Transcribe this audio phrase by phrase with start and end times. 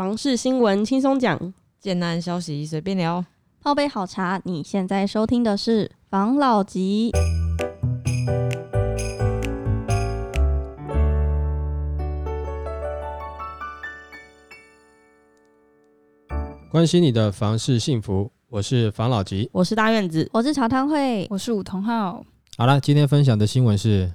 [0.00, 3.22] 房事新闻轻松讲，简单消息随便聊。
[3.60, 7.12] 泡杯好茶，你现在收听的是房老吉。
[16.70, 19.50] 关心你的房事幸福，我是房老吉。
[19.52, 22.24] 我是大院子，我是茶汤会，我是武同浩。
[22.56, 24.10] 好了，今天分享的新闻是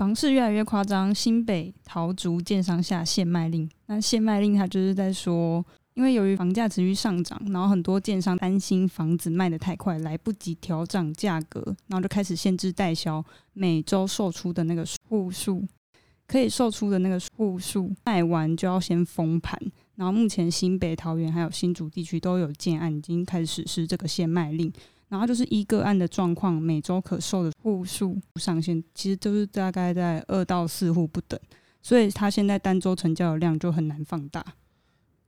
[0.00, 3.68] 房市越来越夸张，新北桃竹建商下限卖令。
[3.84, 5.62] 那限卖令它就是在说，
[5.92, 13.22] 因为由于房价持续上涨，然后很多建商担心房子卖得太快，来不及调整价格，然后就开始限制代销
[13.52, 15.62] 每周售出的那个户数，
[16.26, 19.60] 可以售出的那个户数卖完就要先封盘。
[19.96, 24.72] 然后目前新北、桃园还有新竹地区都有建案已经开始实施这个限卖令。
[25.10, 31.38] 然后就是一个案的状况，每周可售的户数上限其实都是大概在二到四户不等，
[31.82, 34.42] 所以它现在单周成交的量就很难放大。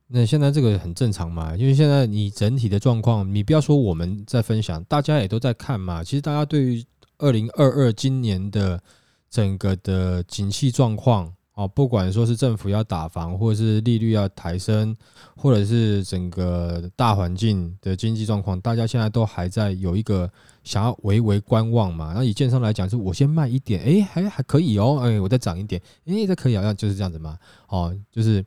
[0.07, 6.03] 那现在这个很正常嘛，因为现在你整体的状况，你不要说我们在分享，大家也都在看嘛。
[6.03, 6.83] 其实大家对于
[7.17, 8.81] 二零二二今年的
[9.29, 11.33] 整个的景气状况。
[11.55, 14.95] 哦，不管说是政府要打房，或者是利率要抬升，
[15.37, 20.27] 或者是整个大环境的经济状况，大家现在都还在有一个
[20.63, 22.07] 想要微微观望嘛。
[22.07, 27.37] 然后以建商来讲，是我先卖一点，哎，还还可以哦，哎，我再涨一点，哎，这可以啊，就是这样子嘛。
[27.67, 28.43] 哦，就是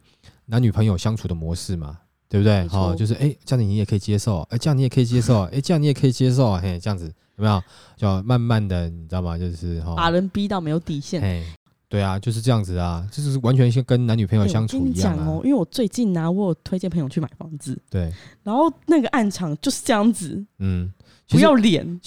[0.47, 1.97] 男女朋友相处的模式嘛，
[2.29, 2.67] 对不对？
[2.73, 7.63] 哦，就是哎，这样你也可以接受，哎，这样你也可以接受，哎，这样你也可以接受，嘿，这样子有没有？
[7.97, 9.39] 就慢慢的，你知道吗？
[9.39, 11.45] 就是哈，把人逼到没有底线。
[11.89, 15.41] 对啊，就是这样子啊，就是完全像跟男女朋友相处一样哦。
[15.45, 18.13] 因为我最近呢，我有推荐朋友去买房子，对，
[18.43, 20.93] 然后那个暗场就是这样子，嗯，
[21.29, 22.01] 不要脸，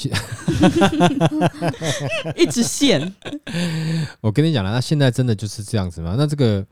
[2.36, 3.16] 一直现。
[4.20, 6.16] 我跟你讲了，那现在真的就是这样子吗？
[6.18, 6.66] 那这个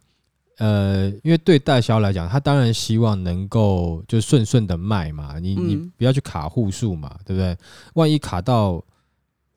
[0.57, 7.57] 呃，因为对代销来讲，他当然希望能够就顺顺的卖嘛，你你不要去卡户数嘛，对不对？
[7.93, 8.83] 万一卡到。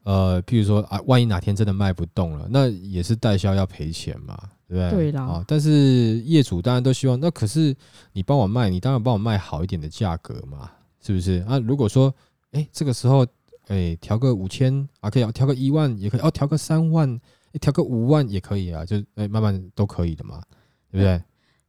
[0.02, 4.34] 呃，譬如说啊，万一哪天真的卖不动了，那也是代销要赔钱嘛，
[4.66, 5.10] 对不对？
[5.10, 5.24] 对啦。
[5.24, 7.76] 啊，但是业主当然都希望，那可是
[8.12, 10.70] 你帮我卖，你当然帮我卖好一点的价格嘛，
[11.02, 11.44] 是不是？
[11.46, 12.12] 啊，如果说，
[12.52, 13.26] 哎，这个时候，
[13.66, 17.20] 哎，调个五千啊，可以，调个一万也可以，哦，调个三万，
[17.60, 20.42] 调个五万也可以啊，就哎，慢慢都可以的嘛，
[20.90, 21.22] 对不对？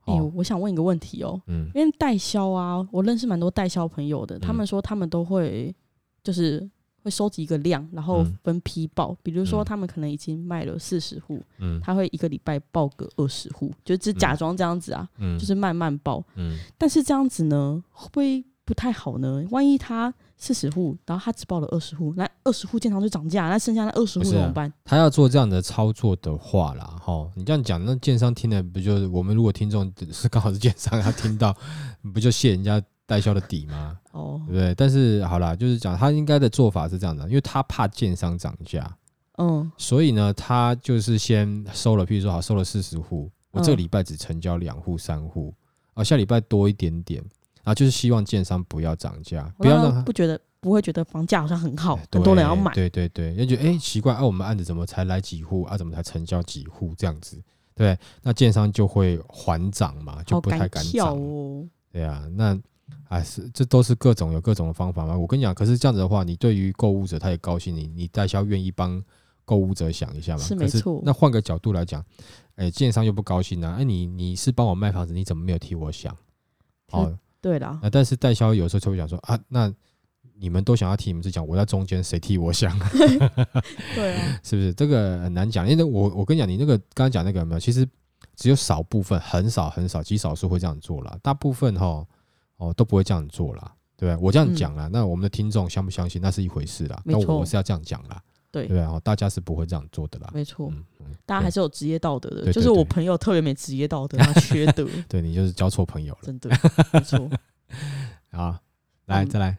[0.05, 5.75] 哎，我想问一个问题哦，嗯，因为代销啊，我认识蛮多代销朋友的，他们说他们都会
[6.23, 6.69] 就是。
[7.03, 9.15] 会收集一个量，然后分批报。
[9.23, 16.57] 比如说，他们可能已经卖了四十户，嗯，他会一个礼拜报个二十户，就只假装这样子啊，嗯，就是慢慢报，嗯。
[16.77, 19.43] 但是这样子呢，会不会不太好呢？
[19.49, 24.71] 万一他四十户，然后他只报了二十户，那二十户经常就涨价，那剩下那二十户怎么办？
[24.85, 31.55] 他要做这样的操作的话啦，哈，你这样讲，那建商听了不就是我们如果听众是刚好是建商，他听到
[32.13, 32.81] 不就谢人家？
[33.11, 33.99] 代销的底吗？
[34.13, 34.73] 哦，对不对？
[34.73, 38.89] 但是好啦，就是讲他应该的做法是这样的，因为他怕建商涨价，
[39.37, 45.53] 嗯，所以呢，他就是先收了，譬如说好收了四十户，我这个礼拜只成交两户、三户，
[45.93, 47.21] 啊，下礼拜多一点点，
[47.65, 55.75] 啊，就是希望建商不要涨价，不要让他不觉得不会觉得房价好像很好，很多人要买，对对对，也觉得哎奇怪，啊，我们案子怎么才来几户啊？
[55.77, 57.37] 怎么才成交几户这样子？
[57.75, 61.67] 对，那建商就会还涨嘛，就不太敢涨哦。
[61.91, 62.57] 对啊，那。
[63.09, 65.17] 哎，是这都是各种有各种的方法嘛。
[65.17, 69.03] 我跟你讲，可是这样子的话，你对于购物者他也高兴，你你代销愿意帮
[69.43, 70.43] 购物者想一下嘛？
[70.43, 71.01] 是没错。
[71.03, 72.03] 那换个角度来讲，
[72.55, 73.75] 哎，建商又不高兴啊！
[73.79, 76.15] 哎，你你是帮我卖房子，你怎么没有替我想？
[76.91, 77.67] 哦，对的。
[77.67, 79.69] 啊，但是代销有时候就会想说啊，那
[80.39, 82.77] 你们都想要替你们讲，我在中间，谁替我想？
[83.93, 85.69] 对啊， 是不是这个很难讲？
[85.69, 87.59] 因为我我跟你讲，你那个刚刚讲那个有没有？
[87.59, 87.85] 其实
[88.37, 92.07] 只有少部分，很少很少，极少数会这样做了，大部分哈。
[92.61, 94.23] 哦，都不会这样做啦，对不对？
[94.23, 97.01] 我这样讲啦，那我们的听众相不相信那是一回事啦。
[97.03, 100.29] 那我是要这样讲啦，对对哦，大家是不会这样做的啦。
[100.31, 100.71] 没错，
[101.25, 102.53] 大家还是有职业道德的。
[102.53, 104.87] 就是我朋友特别没职业道德， 他缺德。
[105.09, 106.51] 对你就是交错朋友了，真的
[106.93, 107.27] 没错。
[108.31, 108.59] 好，
[109.07, 109.57] 来再来，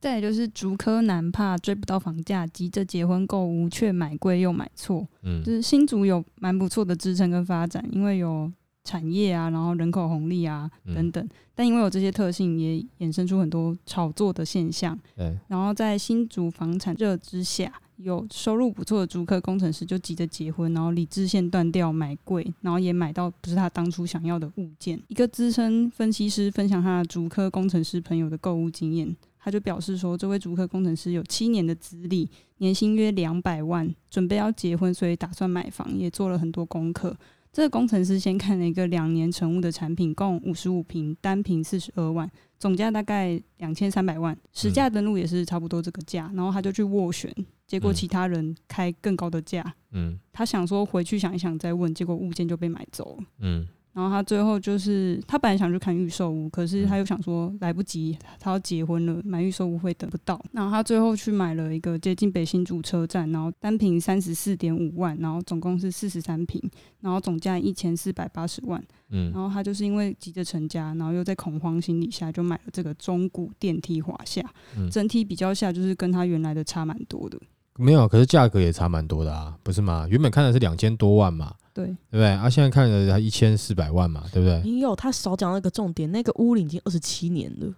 [0.00, 5.04] 再就是竹科男怕追不到房价，急着结婚购屋，却买贵又买错。
[5.22, 8.48] 嗯，就是新竹有蛮不错的支撑跟发展，因为有。
[8.88, 14.98] 产业啊，然后人口红利啊等等，但因为有这些特性，也衍生出很多炒作的现象。
[15.14, 24.98] 对，然后在新竹房产热之下，有收入不错的租客工程师就急着结婚，然后理智线断掉买贵，然后也买到不是他当初想要的物件。
[25.08, 37.14] 一个资深分析师分享他的竹科工程师朋友的购物经验，他就表示说，这位竹科工程师有七年的资历，年薪约两百万，准备要结婚，所以打算买房，也做了很多功课。
[37.52, 47.34] 这个工程师先看了一个两年成屋的产品，共五十五平，单平四十二万，总价大概两千三百万，实价登录也是差不多这个价，然后他就去斡旋，
[47.66, 53.66] 结果其他人开更高的价，嗯，他想说回去想一想再问，结果物件就被买走了，嗯。
[53.98, 60.40] 然后他最后就是，他本来想去看预售屋，可是他又想说来不及，他要结婚了，买预售屋会等不到。
[60.52, 66.62] 然后他最后去买了一个接近北新竹车站，然后单平三十四点五万，然后总共是四十三平，
[67.00, 68.80] 然后总价一千四百八十万。
[69.10, 74.48] 嗯，然后他就是因为急着成家，然后又在恐慌心理下，就买了这个中古电梯华夏。
[74.92, 77.36] 整体比较下，就是跟他原来的差蛮多的。
[77.76, 80.06] 没有，可是价格也差蛮多的啊，不是吗？
[80.08, 81.52] 原本看的是两千多万嘛。
[81.78, 82.26] 对，对不对？
[82.26, 84.60] 啊，现在看的才一千四百万嘛，对不对？
[84.62, 87.72] 没有，他少讲了一个重点，那个屋龄已经二十七年了。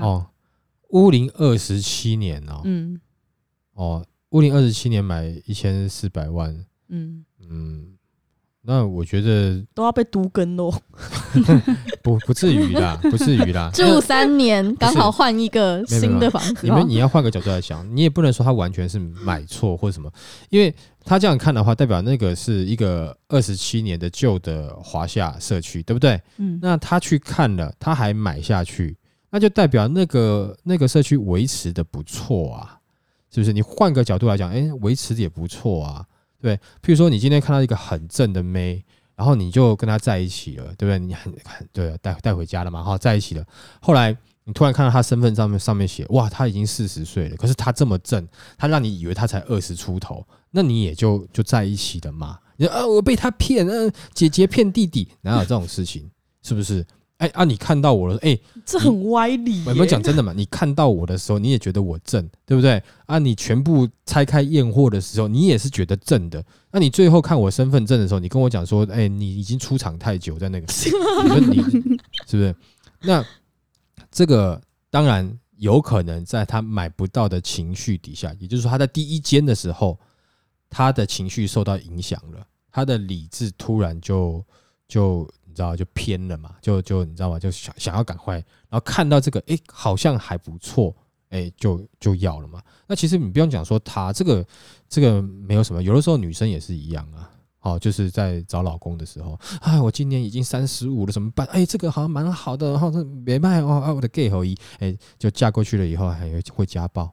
[0.00, 0.26] 哦，
[0.90, 2.62] 屋龄二十七年哦。
[2.64, 2.98] 嗯。
[3.74, 6.64] 哦，屋龄二十七年买一千四百万。
[6.88, 7.92] 嗯嗯。
[8.68, 10.72] 那我觉得都要被毒根喽，
[12.02, 13.70] 不不至于啦，不至于啦。
[13.74, 16.62] 住三年刚好换一个新的房子。
[16.62, 20.10] 你们你要换个角度来想，你也不能说他完全是买错或者什么，
[20.50, 20.74] 因为
[21.06, 26.20] 他这样看的话，代表那个是一个二十七年的旧的华夏社区，对不对？
[26.38, 26.58] 嗯。
[26.60, 28.96] 那他去看了，他还买下去，
[29.30, 32.78] 那就代表那个那个社区维持的不错啊，
[33.30, 33.52] 是不是？
[33.52, 36.04] 你换个角度来讲，哎，维持的也不错啊。
[36.42, 40.98] 对，譬如说你今天看到一个很正的妹，然后你就跟她在一起了，对不对？
[40.98, 43.44] 你很很对，带带回家了嘛，哈，在一起了。
[43.80, 48.26] 后来你突然看到他身份上面上面写，哇，他已经四十岁了，可是他这么正，
[48.58, 50.24] 他让你以为他才二十出头，
[50.56, 52.38] 那你也就就在一起的嘛？
[52.56, 56.10] 你说啊，我被他骗，嗯，姐姐骗弟弟，哪有这种事情？
[56.42, 56.82] 是不是？
[57.18, 57.44] 哎啊！
[57.44, 59.64] 你看到我了，哎，这很歪理。
[59.64, 60.32] 有没有讲真的嘛？
[60.34, 62.82] 你看到我的时候，你也觉得我正，对不对？
[63.06, 66.44] 啊，你全部拆开验货的时候，你也是觉得正的。
[66.70, 71.56] 那你最后看我身份证的时候，你跟我讲说，哎，你已经出场太久，在那个，你说你
[72.26, 72.54] 是不是？
[73.00, 73.24] 那
[74.10, 74.60] 这个
[74.90, 79.98] 当然有可能在他买不到的情绪底下，也就是说他在第一间的时候，
[80.76, 84.44] 他的情绪受到影响了，他的理智突然就
[84.86, 85.54] 就你。
[85.56, 87.38] 知道就偏了嘛，就就你知道吗？
[87.38, 88.34] 就想想要赶快，
[88.68, 90.94] 然后看到这个，哎，好像还不错，
[91.30, 92.62] 哎，就就要了嘛。
[92.86, 94.46] 那其实你不用讲说他这个
[94.86, 97.30] 这个没有什么，有的时候女生也是一样啊。
[97.58, 101.46] 好，就是在找老公的时候，哎，我今年已经三十五了，怎么办？
[101.46, 107.10] 哎，这个好像蛮好的，然后这没卖哦，啊，我的 gay 后裔，哎，就嫁过去了以后还会家暴，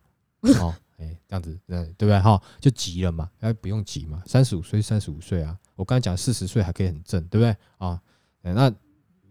[0.59, 2.19] 哦，哎，这样子，嗯，对不对？
[2.19, 7.55] 哈，就急了嘛，哎，不用急嘛，三十五岁，三十五岁啊，我刚才讲四十岁还可以很正，对不对？
[7.77, 8.01] 啊。
[8.41, 8.69] 那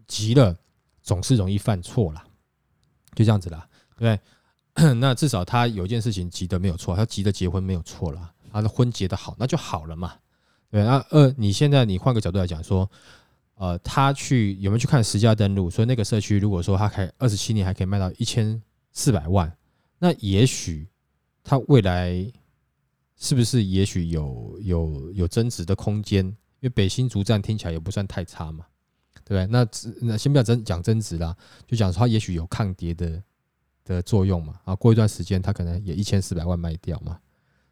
[0.07, 0.57] 急了
[1.03, 2.25] 总是容易犯错啦，
[3.15, 3.69] 就这样子啦，
[3.99, 4.19] 对？
[4.95, 10.15] 那至少他有一件事情急的没有错，他急的结婚没有错了，他的婚结的好，那就好了嘛。
[10.71, 12.91] 对，那二你现在你换个角度来讲说，
[13.57, 15.69] 呃，他去有没有去看实价登录？
[15.69, 18.61] 所以那个社区如果说他开二十七年还可以卖到一千
[18.93, 19.55] 四百万，
[19.99, 20.89] 那也许
[21.45, 22.31] 他未来
[23.17, 26.25] 是不是也许有有有增值的空间？
[26.25, 28.67] 因为北新竹站听起来也不算太差嘛。
[29.25, 29.69] 对不对，那
[30.01, 31.37] 那先不要增讲增值啦，
[31.67, 33.23] 就讲说它也许有抗跌的
[33.85, 34.61] 的作用嘛。
[34.65, 37.21] 啊，过一段时间它可能也一千四百万卖掉嘛，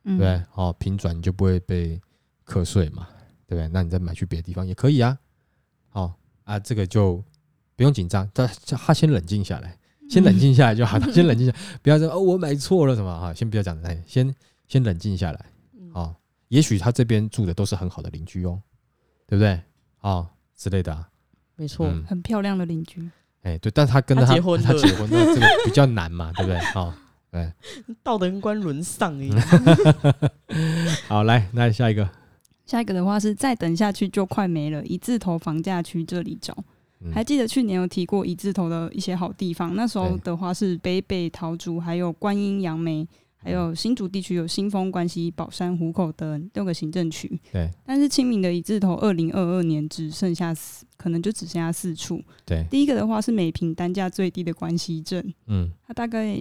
[0.05, 0.43] 对不对？
[0.55, 2.00] 哦，平转你就不会被
[2.44, 3.08] 课税嘛，
[3.49, 3.69] 对不对？
[3.69, 5.19] 那你再买去别的地方也可以啊。
[5.88, 6.14] 好
[6.44, 7.17] 啊，这个就
[7.75, 9.76] 不用紧张，他他先冷静下来，
[10.11, 14.34] 先冷静下来就好了，先冷静下，不要说哦我买错了什么哈，先不要讲，哎，先
[14.67, 15.46] 先冷静下来。
[15.94, 16.15] 哦，
[16.49, 18.61] 也许他这边住的都是很好的邻居哦，
[19.27, 19.61] 对不对？
[20.01, 21.08] 哦之类的啊。
[21.56, 23.08] 没错，很漂亮的邻居。
[23.43, 26.58] 哎，对，但他跟他结婚，他结婚那这个比较难嘛， 对不对？
[26.73, 26.93] 好，
[27.31, 27.53] 对，
[28.03, 29.29] 道德观沦丧哎。
[31.06, 32.08] 好，来，那下一个，
[32.67, 36.56] 下一个的话是再等下去就快没了，一字头房价区这里找。
[37.13, 43.07] 还记得去年有提过一字头的一些好地方，那时候的话是北北桃竹，还有观音杨梅。
[43.43, 47.41] 还有新竹地区有新丰、关西、宝山、湖口等六个行政区。
[47.51, 52.23] 对，但是清明的一字头，二零二二年只剩下四，可能就只剩下四处。
[52.45, 56.39] 对，第一个的话是每平单价最低的关西镇，嗯，它大概。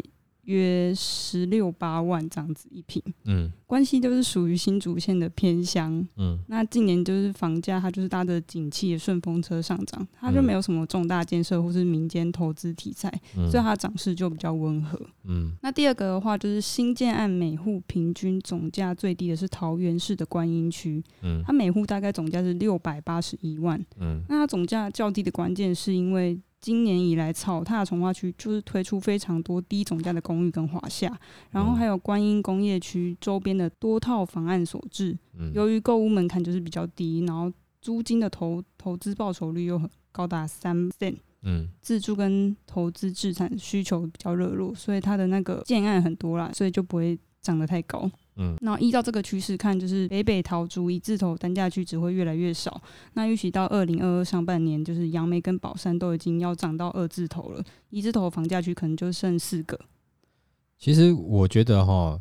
[0.49, 13.11] 约十六八万这样子一平，嗯，关系就是属于新竹县的偏乡，嗯，那近年就是房价它就是搭着景气的顺风车上涨，它就没有什么重大建设或是民间投资题材，
[13.51, 15.51] 所以它涨势就比较温和，嗯。
[15.61, 26.39] 那第二个的话就是新建案每户平均总价最低的是桃园市的观音区，嗯，它每户大概总价是六百八十一万，嗯，那它总价较低的关键是因为。
[26.61, 31.17] 今年以来，草踏从化区就是推出非常多低总价的公寓跟华夏，
[31.51, 35.17] 然后还有观音工业区周边的多套房案所致。
[35.53, 37.51] 由于购物门槛就是比较低，然后
[37.81, 48.11] 租金的投投资报酬率又很高达三 percent，嗯，自住跟投资资产需求比较热络，所以它的那个建案很多啦，所以就不会涨得太高。
[48.39, 52.81] 嗯，那依照这个趋势看，就是北北桃竹一字头单价区只会越来越少。
[53.13, 59.79] 那预期到二零二二上半年，就是杨梅跟宝山都已经要涨到二字头了，一字头房价区可能就剩四个。
[60.77, 62.19] 其实我觉得哈。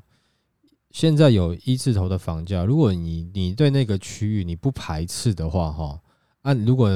[0.91, 6.01] 现在有一字头的房价，如果你你对那个区域你不排斥的话，哈，
[6.41, 6.91] 按如果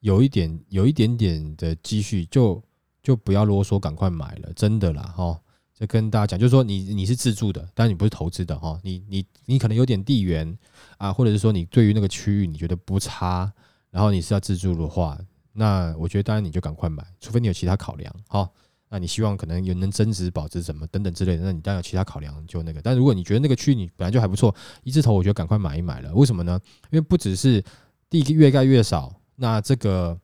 [0.00, 2.62] 有一点有一点点的积蓄，就
[3.02, 5.40] 就不要啰嗦，赶快买了，真的啦，哈。
[5.86, 8.78] 跟大家讲，就是说你你是自住的，但你不是投资的，哈。
[8.82, 10.56] 你你你可能有点地缘
[10.98, 13.52] 啊，或者是说你对于那个区域你觉得不差，
[13.90, 15.18] 然后你是要自住的话，
[15.52, 18.48] 那我觉得当然你就赶快买，除非你有其他考量，哈。
[18.92, 22.82] 那你希望可能有能增值、保值什么等等之类的，那你当然有其他考量，就那个。
[22.82, 26.12] 但如果你觉得那个区域你本来就还不错，一字头，我觉得赶快买一买了。
[26.12, 26.58] 为什么呢？
[26.90, 27.62] 因为不只是
[28.08, 30.18] 地越盖越少，那这个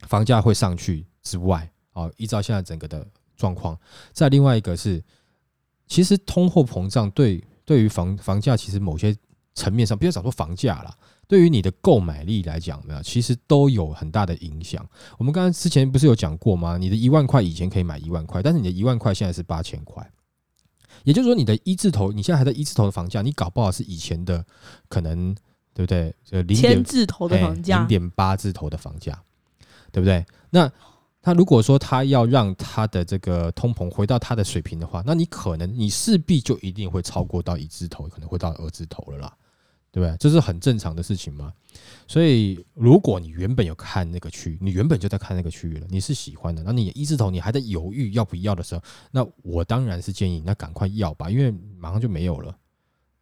[0.00, 3.78] 房价会上去之外，哦，依照现在整个的状况，
[4.12, 5.02] 再另外一个是，
[5.86, 9.16] 其实通货膨胀对对于房房价其实某些
[9.54, 10.96] 层面上，不要讲说房价了。
[11.28, 14.88] 对于你的购买力来讲，没有，其实都有很大的影响。
[15.18, 16.78] 我们刚刚之前不是有讲过吗？
[16.78, 20.08] 你的一万块以前可以买一万块，但是你的一万块现在是八千块，
[21.02, 24.46] 也就是说，你的一字头，你现在还在一字头的房价，你搞不好是以前的
[24.88, 25.34] 可能，
[25.74, 26.14] 对不对？
[26.24, 29.20] 就零点字头的房价，零点八字头的房价，
[29.90, 30.24] 对不对？
[30.50, 30.70] 那
[31.26, 39.36] 他如果说他要让他的这个通膨回到他的水平的话，那你可能你势必就一定会超过到一字头，可能会到二字头了啦。
[39.90, 40.16] 对不对？
[40.18, 41.52] 这是很正常的事情嘛。
[42.06, 52.56] 所以，如果你原本有看那个区，你原本就在看那个区域了，你是喜欢的，那你一字头你还在犹豫要不要的时候，那我当然是建议那赶快要吧，因为马上就没有了。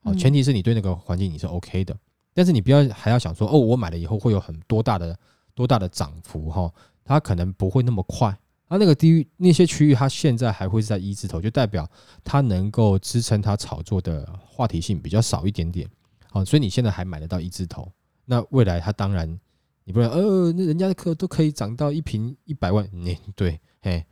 [0.03, 1.97] 哦，前提是你对那个环境你是 OK 的，
[2.35, 5.19] 但是你不要还要想说哦，我买了以后会有很多大的
[5.55, 6.71] 多大的涨幅哈，
[7.05, 8.37] 它可能不会那么快。
[8.67, 11.89] 它那个地域那些区域，它现在还会是在一字头，就代表
[12.25, 15.89] 它能够支撑它炒作的话题性比较少一点点。
[16.31, 17.93] 好，所以你现在还买得到一字头，
[18.25, 19.39] 那未来它当然，
[19.85, 24.05] 你不能呃，那人家的可都可以涨到一瓶一百万，你 对，嘿，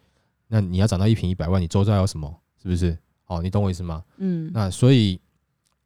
[0.46, 2.32] 那你要涨到一瓶一百万，你周遭有什么？
[2.62, 2.96] 是不是？
[3.26, 4.04] 哦，你懂我意思吗？
[4.18, 5.18] 嗯，那所以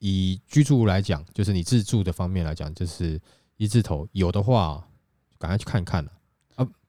[0.01, 3.19] 以居住来讲，就是你自住的方面来讲，就是
[3.57, 4.87] 一字头有的话，
[5.39, 6.16] 赶快去看一看了啊，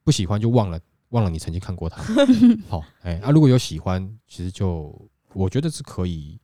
[0.07, 2.01] 不喜欢就忘了，忘了你曾经看过它。
[2.69, 4.97] 好，哎，啊，如果有喜欢，其实就
[5.33, 6.39] 我觉得是可以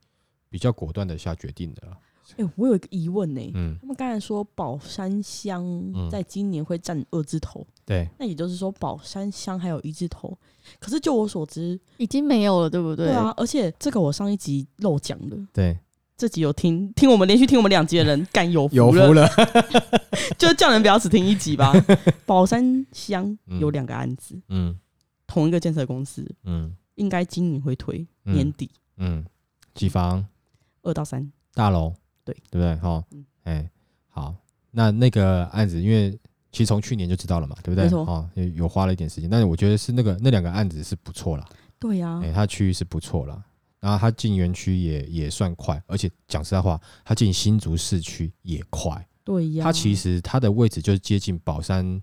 [0.50, 1.96] 比较果断的下决定的了。
[2.36, 3.40] 哎，我有一个疑问呢。
[3.54, 5.64] 嗯，他们刚才说宝山乡
[6.10, 10.36] 在今年会占二字头，对，那也就是说宝山乡还有一字头。
[10.78, 13.06] 可是就我所知，已经没有了，对不对？
[13.06, 15.36] 对啊，而且这个我上一集漏讲了。
[15.54, 15.78] 对，
[16.16, 19.28] 这集有听听我们连续听我们两集的人，干有有福了，
[20.38, 21.72] 就叫人不要只听一集吧。
[22.24, 24.78] 宝山乡有两个案子，嗯，
[25.26, 29.24] 同一个建设公司，嗯，应该今年会推年底，嗯，
[29.74, 30.24] 几房？
[30.82, 31.32] 二到三。
[31.52, 31.92] 大楼。
[32.24, 32.74] 对，对不对？
[32.76, 33.04] 哈，
[33.42, 33.68] 哎，
[34.08, 34.34] 好，
[34.70, 36.10] 那那个案子，因为
[36.52, 37.86] 其实从去年就知道了嘛，对不对？
[37.98, 41.44] 哦，有有花了一点时间，但是我觉得是那个那两个案子是不错了。
[41.78, 43.44] 对呀，哎，它区域是不错了，
[43.84, 49.06] 然后他进园区也也算快，而且讲实在话，他进新竹市区也快。
[49.22, 52.00] 对呀，它其实它的位置就是接近宝山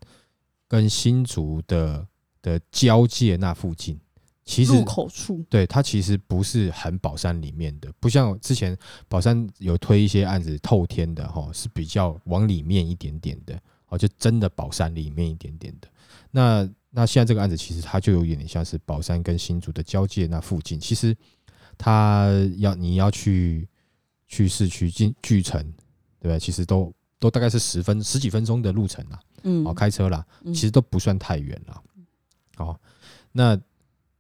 [0.68, 2.08] 跟新竹的
[2.44, 4.00] 的交界那附近。
[4.46, 15.88] 其实入口处，对它其实不是很宝山里面的，不像之前宝山有推一些案子透天的哈，是比较往里面一点点的哦，就真的宝山里面一点点的。
[16.30, 21.16] 那那现在这个案子其实它就有点像是宝山跟新竹的交界那附近，其实
[21.82, 23.68] 它要你要去
[24.28, 25.60] 去市区进巨城，
[26.20, 26.40] 对不对？
[26.40, 31.84] 其实都都大概是十分十几分钟的路程啦，嗯，哦，开车啦，其实都不算太远了，
[32.58, 32.80] 哦，
[33.32, 33.60] 那。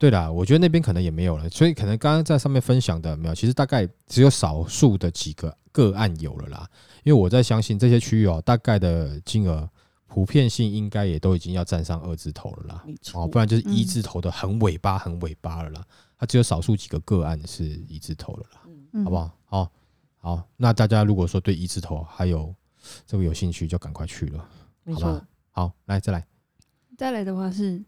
[0.01, 6.68] 对啦，我觉得那边可能也没有了，所以可能刚刚在上面分享的没有，其实大概只有少数的几个个案有了啦。
[7.03, 9.70] 因为我在相信这些区域哦，大概的金额
[10.08, 15.86] 普遍性应该也都已经要占上二字头了啦，哦，不然就是一字头的很尾巴很尾巴了啦。
[16.22, 19.32] 它只有少数几个个案是一字头了啦，好不好？
[19.46, 19.72] 好，
[20.18, 22.54] 好，那大家如果说对一字头还有
[23.08, 24.48] 这个有兴趣，就赶快去了，
[24.94, 25.28] 好吧？
[25.50, 26.28] 好，来再来，
[26.96, 27.84] 再来的话是。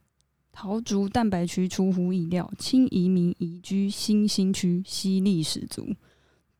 [0.55, 5.95] 桃竹蛋白区出乎意料，轻移民移居新兴区，吸力十足。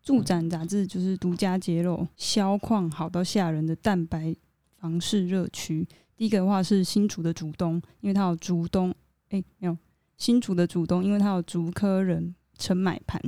[0.01, 4.35] 住展杂志就是独家揭露，销矿好到吓人的蛋白
[4.79, 5.87] 房市热区。
[6.15, 8.91] 第一个的话是新竹的竹东，因为它有竹东，
[9.29, 9.77] 哎，没有
[10.17, 13.21] 新竹的竹东，因为它有竹科人称买盘。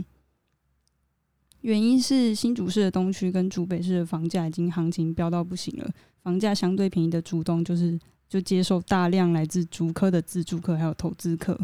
[1.61, 5.91] 原因是新竹市的东区跟竹北市的房价已经行情飙到不行了。
[6.21, 7.99] 房价相对便宜的竹东，就是
[8.29, 11.59] 就接受大量来自竹科的自住客还有投资客。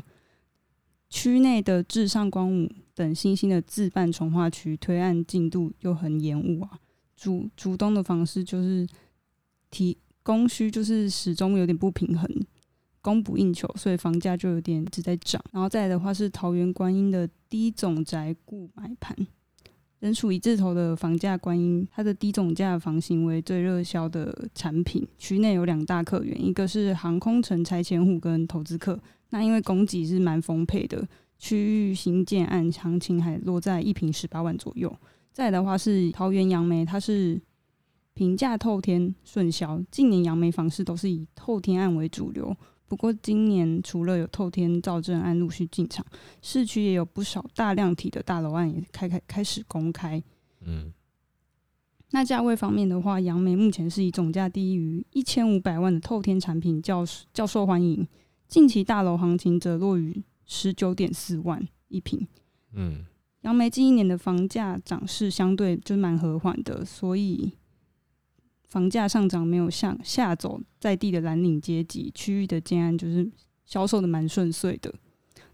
[1.09, 6.79] 区内的至上光武等新兴的自办重化区推案进度又很延误啊。
[7.15, 8.87] 竹竹东的房市就是
[9.69, 12.27] 提供需就是始终有点不平衡，
[13.01, 15.43] 供不应求，所以房价就有点一直在涨。
[15.51, 19.15] 然后再来的话是桃园观音的低总宅固买盘。
[19.99, 25.07] 人属一字头的房价，观音它的低总价房型为最热销的产品。
[25.19, 28.99] 区内有两大客源，一个是航空城拆迁户跟投资客。
[29.29, 34.91] 那因为供给是蛮丰沛的，区域新建案行情还落在一平十八万左右。
[35.31, 37.39] 再的话是桃园杨梅，它是
[38.15, 39.79] 平价透天顺销。
[39.91, 42.57] 近年杨梅房市都是以透天案为主流。
[42.91, 46.05] 不过今年除了有透天造镇案陆续进场，
[46.41, 50.21] 市区也有不少大量体的大楼案也开开开始公开。
[50.59, 50.91] 嗯，
[52.09, 58.05] 那价位方面的话，杨梅目前是以总价低于一千五百万的透天产品较较受欢迎，
[58.49, 62.27] 近期大楼行情则落于十九点四万一平。
[62.73, 63.05] 嗯，
[63.43, 67.53] 杨梅近一年的房价涨势相对就蛮和缓的，所以。
[68.71, 73.29] 房价上涨没有向下走，在地的蓝领阶级区域的建安就是
[73.65, 74.91] 销售的蛮顺遂的。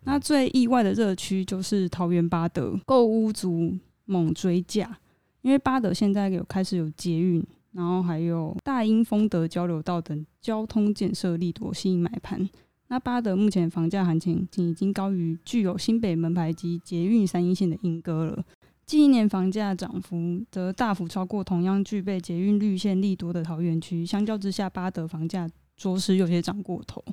[0.03, 4.99] 那最意外的热区就是桃园八德，购屋族猛追价，
[5.41, 12.47] 因为八德现在有开始有捷运，然后还有大英丰德交流道等交通建设力度，吸引买盘。
[12.89, 18.45] 那八德目前房价行情已经高于具有新北门牌及捷运三一线的莺歌了。
[18.87, 27.03] 近一年房价涨幅则大幅超过同样具备捷运绿线利多的桃园区，相较之下，巴德房价着实有些涨过头。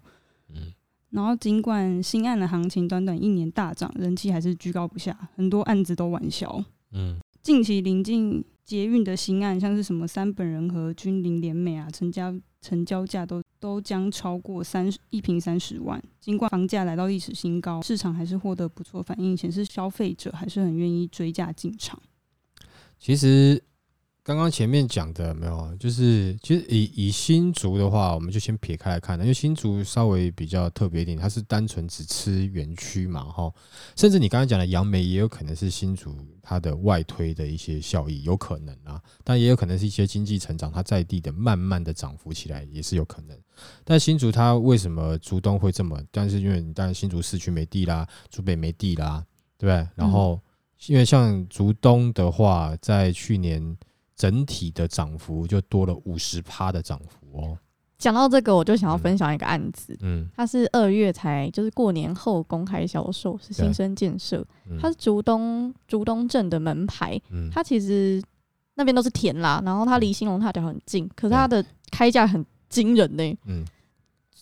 [0.51, 0.73] 嗯，
[1.11, 6.65] 然后尽管新案的行情短短一年大涨，人气还是居高不下，很多案子都玩销。
[6.93, 13.43] 嗯，近期临近捷运的新案，像是什么三本人和君临联美啊，成交成交价都。
[13.65, 15.99] 都将超过三十一平三十万。
[16.21, 21.99] 尽管房价来到历史新高，市场还是获得不错反应，显示消费者还是很愿意追价进场。
[22.99, 23.65] 其实。
[24.25, 33.53] 刚刚前面讲的没有，就是其实以以新竹的话，我们就先撇开来看，因为新竹稍微比较特别一点，它是单纯只吃园区嘛，哈，
[33.95, 43.39] 甚至你刚刚讲的杨梅也有可能是新竹它的外推的一些效益，有可能啊，但也有可能是一些经济成长，它在地的慢慢的涨幅起来也是有可能。
[43.85, 46.01] 但新竹它为什么竹东会这么？
[46.11, 49.23] 但是因为你当然新竹市区没地啦，竹北没地啦，
[49.59, 49.87] 对不对？
[49.95, 50.41] 然后
[50.87, 53.77] 因为像竹东的话，在去年。
[54.17, 57.59] 整体的涨幅就多了五十趴的涨幅哦。
[57.97, 64.45] 讲到这个，我就想要分享一个案子，嗯，它是二月才就是过年后公开销售，是新生建设，
[64.81, 68.23] 它是竹东竹东镇的门牌，嗯它其实
[68.75, 73.65] 那边都是田啦，然后它离兴隆大桥很近，可是它的开价很惊人呢，嗯，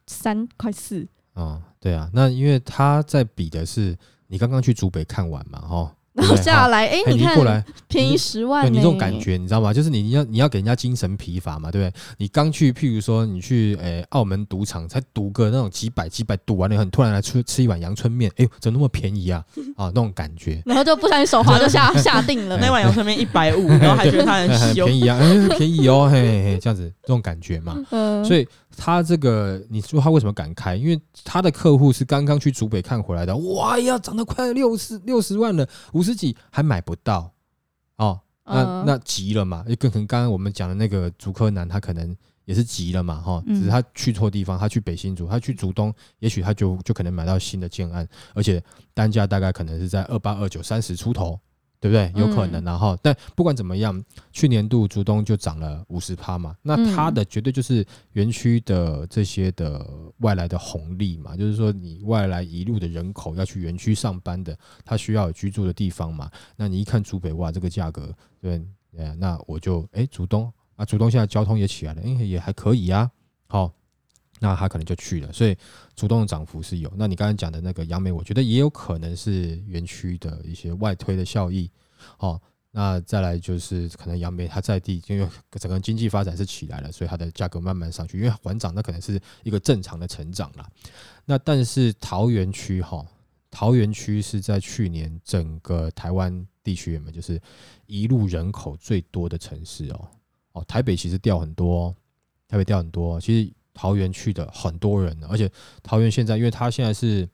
[0.07, 5.95] 三块四哦，对啊，那因为它在比的是你刚刚去竹北看完嘛，哈。
[6.15, 9.73] 然后下来，哎，你看，便宜十万，你这种感觉，你知道吗？
[9.73, 12.01] 就是你你要你要给人家精神疲乏嘛，对不对？
[12.19, 19.43] 你刚去，譬如说你去诶澳门赌场，才赌个那种几百几百，赌完了以后，你突然来吃吃一碗阳春面， 哎呦，怎么那么便宜啊？
[19.75, 22.59] 啊，那种感觉，然后就不小心手滑就下下定了。
[22.59, 25.19] 那碗阳春面一百五，然后还觉得它很便宜啊，
[25.57, 27.83] 便宜哦，嘿嘿，这样子这种感觉嘛。
[27.91, 28.47] 嗯所以
[28.77, 30.75] 他这个，你说他为什么敢开？
[30.77, 35.69] 因为他的客户是刚刚去竹北看回来的，哇呀，涨得快六十六十万了。
[35.93, 37.33] 五十几还买不到
[37.97, 39.65] 哦，那那急了嘛？
[39.79, 48.63] 更可能刚刚我们讲的那个竹科男，他可能也是急了嘛，哈，只是他去错地方，他去北新竹，他去竹东，也许他就就可能买到新的建案，而且
[48.95, 51.39] 单价大概可能是在二八二九三十出头。
[51.83, 52.13] 对不对？
[52.15, 59.85] 有可能，然后，但不管怎么样，去年度竹东就涨了五十趴嘛，那它的绝对就是园区的这些的
[60.19, 66.31] 外来的红利嘛，就是说你外来一路的人口要去园区上班的，他需要有居住的地方嘛。
[66.55, 68.65] 那你一看竹北哇，这个价格，对，
[68.97, 73.11] 呃，那我就哎，竹东啊，竹东现在交通也起来了，哎，也还可以啊，
[73.49, 73.73] 好。
[74.43, 75.57] 那他可能就去了，所以
[75.95, 76.93] 主动涨幅是有。
[76.97, 81.71] 那你刚才讲的那个杨梅，我觉得也有可能是园区的一些外推的效益。
[82.19, 88.19] 哦，那再来就是可能杨梅它在地，因为整个经济发展是起来了，所以它的价格慢慢上去。
[88.19, 90.69] 因为缓涨，那可能是一个正常的成长啦。
[91.25, 93.07] 那但是桃园区哈，
[93.49, 97.41] 桃园区是在去年整个台湾地区里面，就是
[97.87, 100.09] 一路人口最多的城市哦。
[100.55, 101.95] 哦，台北其实掉很多，
[102.49, 103.53] 台北掉很多，其实。
[103.75, 105.51] 桃园去的很多人，而且
[105.83, 107.29] 桃园现在，因为它现在是，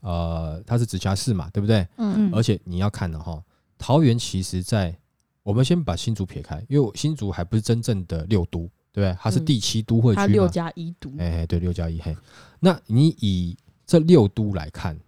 [0.00, 1.86] 呃，它是直辖市嘛，对不对？
[1.96, 2.34] 嗯嗯。
[2.34, 3.42] 而且你要看的哈，
[3.78, 4.96] 桃园其实，在
[5.42, 8.60] 我们先把新竹撇开，因为新竹还不是真正的六都，
[8.92, 9.16] 对不对？
[9.20, 12.16] 它是第七都会区嘛，六加一都，哎，对，六加一嘿。
[12.58, 14.98] 那你以这六都来看，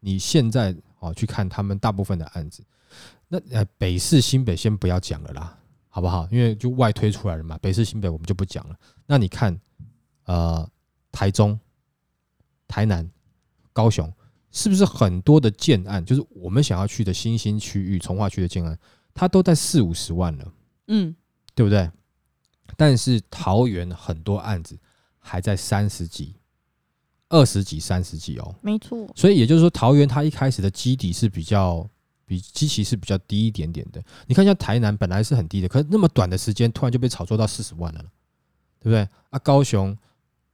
[0.00, 2.64] 你现在哦去看他们大部分的案子，
[3.28, 5.56] 那呃北市新北先不要讲了啦，
[5.88, 6.28] 好不好？
[6.32, 8.76] 因为就外推出来了嘛，北市新北我们就不讲了。
[9.06, 9.56] 那你看，
[10.26, 10.70] 呃，
[11.10, 11.58] 台中、
[12.68, 13.10] 台南、
[13.72, 14.12] 高雄，
[14.52, 18.78] 是不是很多的建案，就是我们想要去的新兴区域、从化区的建案，
[19.14, 20.52] 它都在四五十万了，
[20.88, 21.16] 嗯，
[21.54, 21.90] 对不对？
[22.76, 24.78] 但是桃园很多案子
[25.18, 26.36] 还在三十几。
[27.28, 29.04] 二十几、三十几哦，没错。
[29.16, 31.84] 所以也就是说，桃园它一开始的基底是比较
[32.24, 34.00] 比基期是比较低一点点的。
[34.28, 38.00] 你看，像台南本来是很低的，可是那么短的时间突然就被炒作到四十万了，
[38.78, 39.08] 对不对？
[39.30, 39.98] 啊，高雄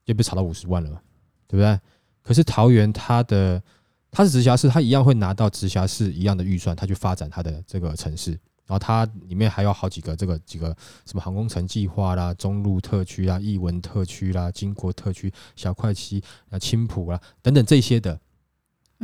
[0.04, 1.00] 就被炒到五十万了嘛，
[1.46, 1.80] 对不对？
[2.22, 3.62] 可是桃园它的
[4.10, 8.38] 它是直辖市，它一样会拿到直辖市一样的预算，它去发展它的这个城市。
[8.64, 18.18] 然后它里面还有好几个这个几个什么航空城计划啦、中路特区啦、艺文特区啦、金国特区、小块区啊、青浦啦等等这些的，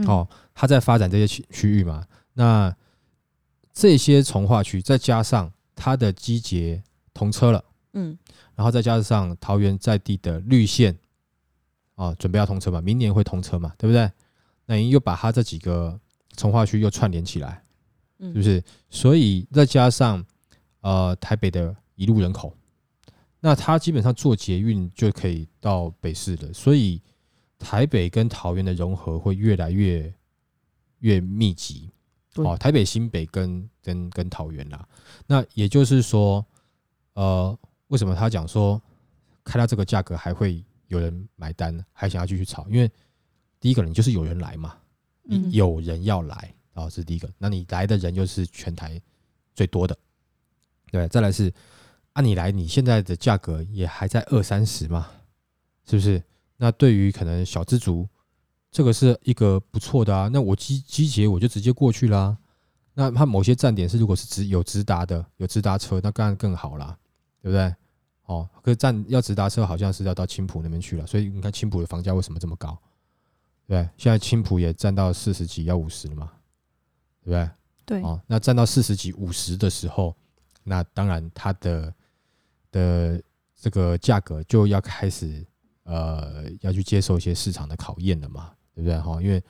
[0.06, 2.06] 哦，它在发展这些区区域嘛。
[2.34, 2.74] 那
[3.72, 6.82] 这些从化区再加上它的机捷
[7.12, 8.18] 通车了，嗯，
[8.54, 10.96] 然后再加上桃园在地的绿线，
[11.94, 14.10] 啊，准备要通车嘛，明年会通车嘛，对不对？
[14.66, 15.98] 那你又把它这几个
[16.36, 17.62] 从化区又串联起来。
[18.20, 18.60] 是不是？
[18.90, 20.26] 所以再加上
[20.80, 22.52] 呃台北的一路人口，
[23.38, 26.52] 那它基本上坐捷运就可以到北市了。
[26.52, 27.00] 所以
[27.60, 30.12] 台北跟桃园的融合会越来越
[30.98, 31.88] 越密集。
[32.34, 34.84] 哦，台北新北跟跟跟桃园啦。
[35.28, 36.44] 那也就是说，
[37.12, 37.56] 呃，
[37.88, 38.80] 为什么他讲说
[39.44, 42.66] 开到这个价格还会有人买单，还想要继续炒？
[42.68, 42.90] 因为
[43.60, 44.76] 第一个人就是有人来嘛，
[45.50, 46.54] 有人要来。
[46.74, 47.28] 哦，这是第一个。
[47.38, 49.02] 那你来的人又是全台
[49.52, 49.98] 最多的，
[50.92, 51.08] 对。
[51.08, 51.52] 再来是，
[52.12, 55.08] 按你来，你现在的价格也还在二三十嘛，
[55.84, 56.22] 是不是？
[56.56, 58.08] 那对于可能小资族，
[58.70, 60.28] 这个是一个不错的啊。
[60.32, 62.38] 那我机机捷我就直接过去啦。
[62.94, 66.96] 那它某些站点是如果是直有直达的，有直达车，那当然更好啦，
[67.42, 67.74] 对不对？
[68.24, 71.06] 哦，可是站要直达车，好像是要到青浦那边去了。
[71.06, 72.78] 所以你看青浦的房价为什么这么高？
[73.66, 76.32] 对，现在青浦也占到四十几，要五十了嘛。
[77.20, 77.50] 对不对？
[77.84, 80.14] 对哦，那占到四十几、五十的时候，
[80.62, 81.94] 那当然它的
[82.70, 83.22] 的
[83.54, 85.44] 这个价格就要开始
[85.84, 88.98] 呃要去接受一些市场的考验了嘛，对不对？
[89.00, 89.42] 哈，因为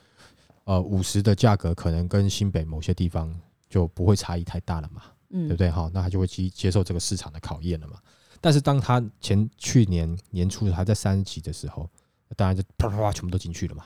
[0.64, 3.32] 呃五十的价格可能跟新北某些地方
[3.68, 5.70] 就不会差异太大了嘛，嗯，对不对？
[5.70, 7.98] 哈，那他就会接接受这个市场的考验了嘛。
[8.40, 11.90] 但是当他前去年年初还在三十几的时候，
[12.36, 13.84] 当然就啪啪啪全部都进去了嘛，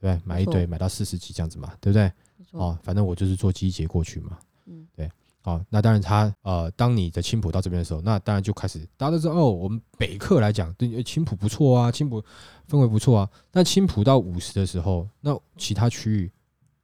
[0.00, 2.10] 对，买一堆买到四十几这样子嘛，对不对？
[2.52, 5.10] 哦，反正我就是做机节过去嘛，嗯，对，
[5.42, 12.24] 好，那当然他呃，当你的青浦到这边的时候，那当然就开始大家都知道哦，我们北客来讲，对青浦不错啊，青浦
[12.70, 13.30] 氛围不错啊。
[13.52, 16.32] 那青浦到五十的时候，那其他区域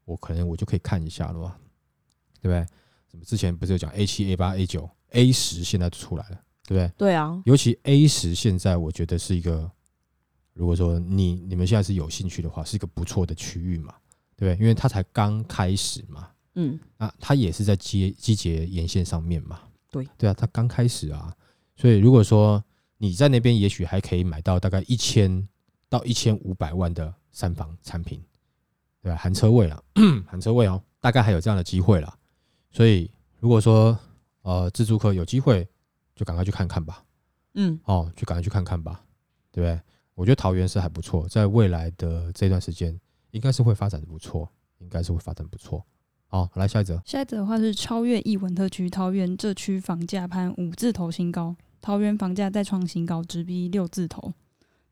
[0.05, 1.57] 我可能我就可以看一下了嘛，
[2.43, 2.67] 对不对？
[3.15, 6.93] 什么之前不是有讲 A 七、A 八、A 九、A 十，现在出来了，对不对？
[6.99, 9.71] 对啊，尤其 A 十现在我觉得是一个，
[10.53, 13.95] 如果说你你们现在是有兴趣的话，是一个不错的区域嘛。
[14.37, 19.61] 对不对，因为它才刚开始嘛，嗯，那它也是在接季节沿线上面嘛，
[19.93, 21.33] 对，对啊，它刚开始啊，
[21.77, 22.63] 所以如果说
[22.99, 25.49] 你在那边，也许还可以买到大概一千
[25.89, 28.21] 到一千五百万的三房产品，
[29.01, 29.17] 对吧？
[29.17, 29.85] 含车位了，
[30.27, 32.13] 含车位哦，大概还有这样的机会了。
[32.75, 33.11] 所以
[33.41, 33.99] 如果说
[34.43, 35.67] 呃自助客有机会，
[36.15, 37.03] 就赶快去看看吧，
[37.55, 39.01] 嗯，哦，就赶快去看看吧，
[39.51, 39.81] 对不对？
[40.15, 43.01] 我觉得桃园是还不错，在未来的这段时间。
[43.31, 45.85] 应该是会发展的不错，应该是会发展不错。
[46.29, 47.03] 好，来下一则。
[47.05, 54.33] 下一则的话是超越艺文特区，桃园这区房价攀五字头新高，桃园房价再创新高，直逼六字头。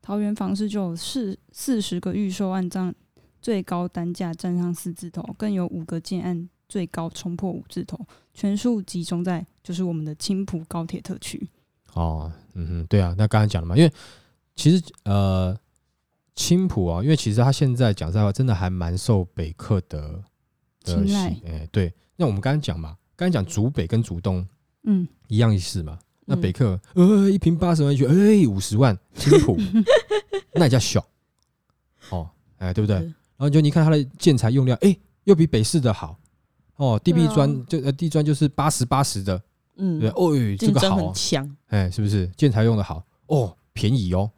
[0.01, 2.93] 桃园房市就有四四十个预售案，占
[3.41, 11.47] 最高单价站上四字头，更有五个建案最高冲破五字头，全数集中在就是我们的青浦高铁特区。
[11.93, 13.93] 哦，嗯哼，对啊，那刚才讲了嘛，因为
[14.55, 15.55] 其实呃。
[16.35, 20.19] 青浦啊，因为其实他现在讲实在话，真的还蛮受北客的
[20.83, 21.39] 青睐。
[21.45, 24.43] 哎，对，那我们刚刚讲嘛，刚才讲主北跟主东，
[24.81, 25.99] 嗯，一样意思嘛。
[26.25, 29.55] 那北客呃一瓶八十万去，哎五十万，青浦
[30.55, 31.05] 那叫小
[32.09, 32.95] 哦，哎对不对？
[32.95, 36.17] 然后就你看它的建材用料，哎又比北市的好
[36.75, 39.41] 哦，地壁砖就呃地砖就是八十八十的，
[39.77, 42.27] 嗯，对哦，这个好强，哎是不是？
[42.35, 44.29] 建材用的好哦，便宜哦，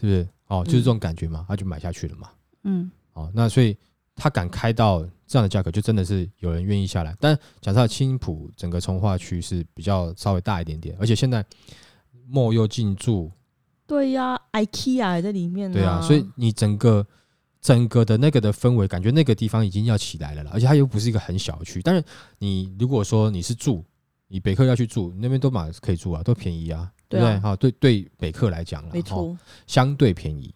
[0.00, 0.28] 是不是？
[0.48, 2.30] 哦，就是这种感觉嘛，他就买下去了嘛。
[2.64, 3.76] 嗯，哦，那所以
[4.16, 7.14] 他敢开到这样的价格，就真的是有人愿意下来。
[7.20, 11.44] 但假设青浦整个从化区是比较稍微大一点点，而且现在
[12.26, 13.30] 莫又进驻，
[13.86, 15.70] 对呀，IKEA 也在里面。
[15.70, 17.06] 对啊，所以你整个
[17.60, 21.82] 整个的那个的氛围，感觉那个地方已经要起来了啦，而且它又不是一个很小的区。
[21.82, 22.02] 但是
[22.38, 23.84] 你如果说你是住，
[24.28, 27.38] 你北客要去住，那边都蛮可以住啊，都便宜啊，对不对？
[27.40, 30.54] 好，对对，北客来讲，没错，相对便宜。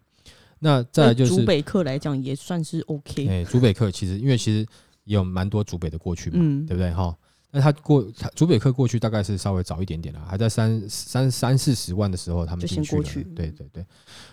[0.59, 3.27] 那再来就是主北客来讲也算是 OK。
[3.29, 4.67] 哎，主北客其实因为其实
[5.05, 6.91] 也有蛮多主北的过去嘛，对不对？
[6.93, 7.15] 哈。
[7.51, 8.05] 那他过
[8.49, 13.03] 北客过去大概是稍微早一点点了，还在三三三四十万的时候他们进去了。
[13.37, 13.87] 对对对。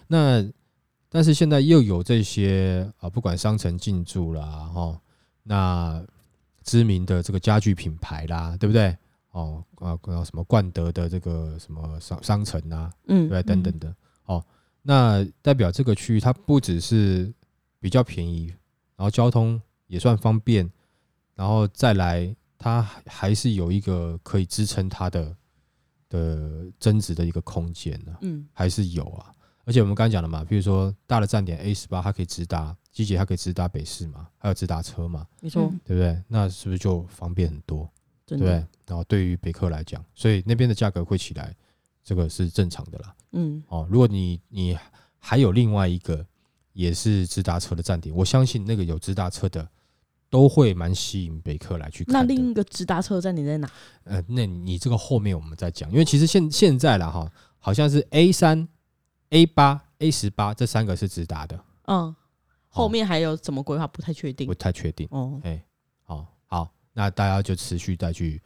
[0.07, 0.43] 那
[1.13, 4.41] 但是现在又有这些啊，不管商城进驻啦，
[4.73, 5.01] 哈，
[5.43, 6.01] 那
[6.63, 8.97] 知名的这个家具品牌啦，对不对？
[9.31, 13.93] 哦啊，什么冠德的这个什么商商城啊，嗯，对，等等的。
[14.25, 14.41] 哦，
[14.81, 17.31] 那代表这个区域它不只是
[17.79, 18.47] 比较便宜，
[18.95, 20.71] 然后交通也算方便，
[21.35, 22.33] 然后再来。
[22.63, 25.35] 它还是有一个可以支撑它的
[26.07, 29.33] 的增值的一个空间呢，嗯，还是有啊。
[29.65, 36.21] 而且我们刚才讲了嘛，比如说大的站点 A 十八，它可以直达机捷，它可以直达北市嘛，还有直达车嘛，没错，对不对？
[36.27, 37.89] 那是不是就方便很多？
[38.25, 38.53] 对不对？
[38.85, 41.55] 然后对于北客来讲，所以那边的价格会起来，
[42.03, 43.15] 这个是正常的啦。
[43.31, 44.77] 嗯，哦，如果你你
[45.19, 46.25] 还有另外一个
[46.73, 49.67] 也是直达车的站点，我相信那个有直达车的。
[50.31, 52.13] 都会蛮吸引北客来去看。
[52.13, 53.69] 那另一个直达车站点在哪？
[54.05, 58.65] 呃，那你这个后面我们再讲，因为其实现现在了哈，好像是 A 三、
[59.31, 61.59] A 八、A 十八这三个是直达的。
[61.87, 62.15] 嗯，
[62.69, 65.07] 后面还有怎么规划不太确定，不太确定。
[65.11, 65.61] 哦，哎，
[66.03, 68.41] 好，好，那大家就持续再去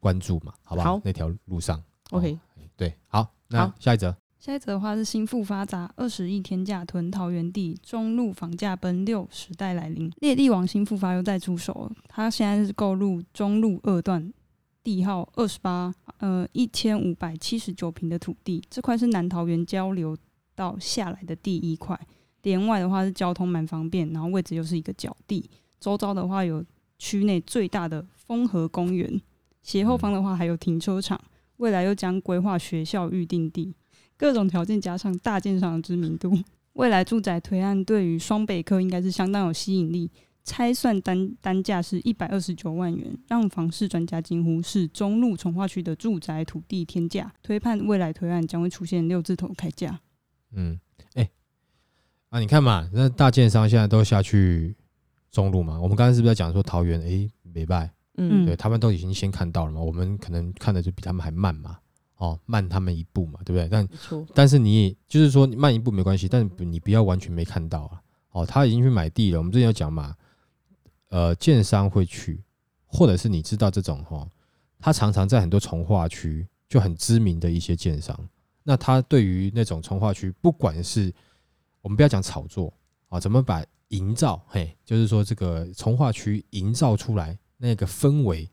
[0.00, 1.00] 关注嘛，好不好？
[1.04, 2.38] 那条路上，OK，
[2.76, 4.14] 对，好，那下一则。
[4.38, 10.10] 下一则的话是新复发砸二十亿天价囤桃园地，中路房价奔六，时代来临。
[10.16, 14.32] 列地王新复发又再出手了，他现在是购入中路二段
[14.82, 20.16] 地号二十八，呃一千五百七十九平的土地，这块是南桃园交流
[20.54, 21.98] 道下来的第一块。
[22.42, 26.64] 连外的话是交通蛮方便，然后位置又是一个角地，周遭的话有
[26.96, 29.20] 区内最大的丰和公园，
[29.62, 31.20] 斜后方的话还有停车场，
[31.56, 33.74] 未来又将规划学校预定地。
[34.16, 36.32] 各种条件加上大建商的知名度，
[36.74, 40.08] 未来住宅推案对于双北客应该是相当有吸引力。
[40.44, 47.32] 拆算单单价是一百二十九万元，让房市专家惊呼是中路从化区的住宅土地天价。
[47.42, 50.00] 推判未来推案将会出现六字头开价。
[50.52, 50.78] 嗯，
[51.14, 51.30] 哎，
[52.30, 54.76] 啊，你看嘛，那大建商现在都下去
[55.30, 55.80] 中路嘛。
[55.80, 57.00] 我们刚才是不是在讲说桃园？
[57.02, 59.80] 哎，没败，嗯，对他们都已经先看到了嘛。
[59.80, 61.78] 我们可能看的就比他们还慢嘛。
[62.16, 63.68] 哦，慢他们一步嘛，对不对？
[63.68, 63.88] 但
[64.34, 68.00] 但是你就是说你慢一步没关系，但你不要完全没看到啊。
[68.30, 69.38] 哦，他已经去买地了。
[69.38, 70.14] 我们之前有讲嘛，
[71.12, 72.42] 呃，建商会去，
[72.86, 74.26] 或者是你知道这种哈，
[74.78, 78.18] 他常常在很多从化区就很知名的一些建商，
[78.62, 81.12] 那他对于那种从化区，不管是
[81.82, 82.72] 我们不要讲炒作
[83.10, 88.48] 啊，怎么把营造，嘿，就是说这个从化区营造出来那个氛围，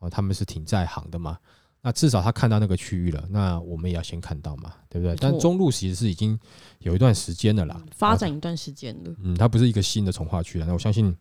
[0.00, 1.38] 哦，他们是挺在行的嘛。
[1.80, 5.16] 那至少他看到那个区域了，那我们也要先看到嘛，对不对？
[5.16, 6.38] 但中路其实是已经
[6.80, 9.14] 有一段时间的啦，发展一段时间的。
[9.20, 10.66] 嗯，它不是一个新的从化区了。
[10.66, 11.14] 那我相信，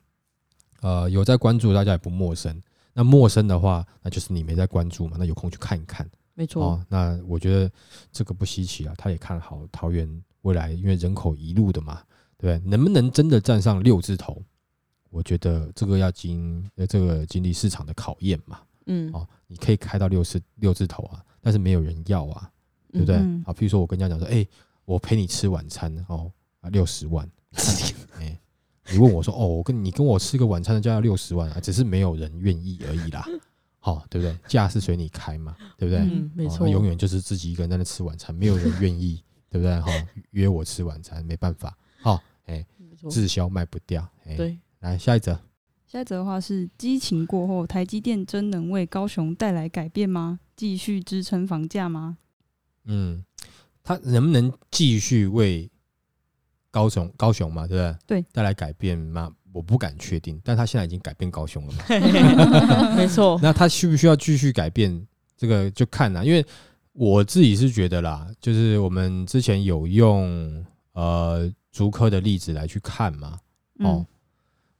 [0.83, 2.61] 呃，有在关注，大家也不陌生。
[2.93, 5.15] 那陌生的话，那就是你没在关注嘛。
[5.17, 6.79] 那有空去看一看，没错。
[6.89, 7.71] 那我觉得
[8.11, 8.93] 这个不稀奇啊。
[8.97, 10.07] 他也看好桃园
[10.41, 12.03] 未来，因为人口一路的嘛，
[12.37, 12.69] 对不对？
[12.69, 14.39] 能不能真的站上六字头？
[15.09, 18.59] 我觉得这个要经呃这个经历市场的考验嘛。
[18.87, 22.51] 嗯，哦，你可以开到六十六字头啊，但是没有人要啊，
[22.91, 23.15] 对不对？
[23.15, 24.45] 啊，譬如说我跟人家讲说，哎，
[24.83, 27.29] 我陪你吃晚餐哦，啊，六十万，
[28.19, 28.37] 哎，
[28.91, 33.25] 你问我说，哦，我跟你跟我吃个晚餐的价要六十万啊，只是没有人愿意而已啦，
[33.79, 34.37] 好，对不对？
[34.47, 36.01] 价是随你开嘛，对不对？
[36.01, 39.79] 嗯，没错，永远就是自己一个人在那吃晚餐，没有人愿意， 对不对？
[39.79, 39.91] 哈，
[40.31, 42.65] 约我吃晚餐没办法，好，哎，
[43.09, 45.39] 滞销卖不掉，哎，对，来下一则。
[45.85, 50.39] 下一则的话是：激情过后，台积电真能为高雄带来改变吗？
[50.55, 52.17] 继续支撑房价吗？
[52.85, 53.23] 嗯，
[53.83, 55.69] 它能不能继续为
[56.73, 57.67] 高雄高雄嘛？
[57.67, 58.21] 对不对？
[58.21, 59.31] 对，带来改变吗？
[59.53, 61.83] 我不敢确定，但他现在已经改变高雄了嘛？
[62.97, 63.39] 没错。
[63.43, 65.05] 那他需不需要继续改变？
[65.37, 66.43] 这个就看了，因为
[66.93, 73.37] 我自己是觉得啦，就是我们之前有用呃竹科的例子来去看嘛，
[73.79, 74.03] 哦。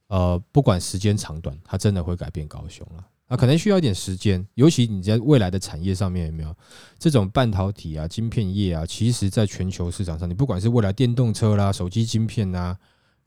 [0.08, 3.04] 呃，不管时间长短，他真的会改变高雄了。
[3.34, 6.56] 那可能需要一点时间，尤其你在未来的产业上面有没有
[7.00, 8.86] 这种半导体啊、晶片业啊？
[8.86, 12.76] 其实，在全球市场上，你不管是未来电动车啦、手机晶片呐，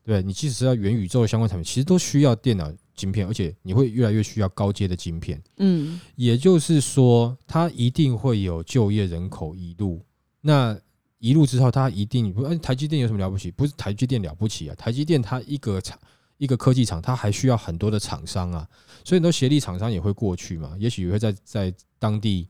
[0.05, 5.43] 对你即使是要元宇宙相关产品，其实都需要电脑晶片，而且你会越来越需要高阶的晶片。
[5.57, 10.01] 嗯，也就是说，它一定会有就业人口一路。
[10.39, 10.79] 那
[11.19, 13.51] 一路之后，它一定不，台积电有什么了不起？
[13.51, 15.99] 不是台积电了不起啊，台积电它一个厂
[16.37, 18.67] 一个科技厂，它还需要很多的厂商啊，
[19.03, 22.47] 所以很多协力厂商也会过去嘛，也许也会在在当地。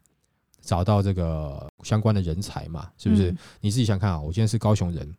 [0.60, 3.34] 找到这个相关的人才嘛，是不是？
[3.62, 5.16] 你自己想看啊，我今天是高雄人，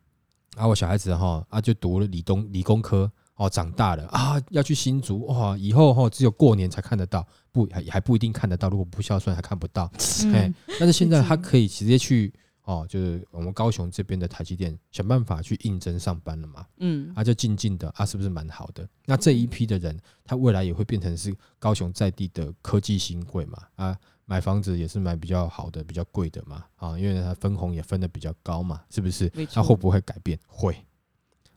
[0.55, 9.91] 啊，我小孩子哈啊就读了理工理工科哦，长大了啊要去新竹哇，以后哈只有过年才看得到，不还还不一定看得到，如果不孝顺还看不到，
[10.31, 12.31] 哎，但是现在他可以直接去
[12.69, 18.87] 哦，就是我们高雄这边的台积电想办法去应征上班了嘛，嗯，啊就静静的啊，是不是蛮好的？
[19.05, 23.97] 那这一批的人，他未来也会变成是高雄在地的科技新贵嘛，啊。
[24.25, 29.27] 买房子也是买比较好的、比较贵的嘛，啊，因为它分红也分的比较高嘛，是不是？
[29.51, 30.39] 它会不会改变？
[30.45, 30.77] 会，